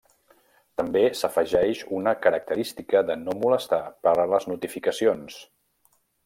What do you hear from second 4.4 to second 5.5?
notificacions.